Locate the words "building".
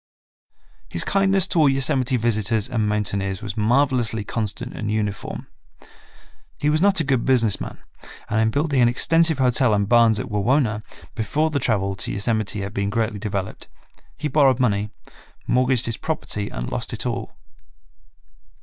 8.49-8.81